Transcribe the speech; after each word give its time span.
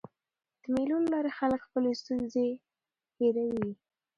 د 0.61 0.63
مېلو 0.73 0.97
له 1.03 1.09
لاري 1.13 1.31
خلک 1.39 1.59
خپلي 1.67 1.91
ستونزي 2.01 2.47
هېروي. 3.19 3.69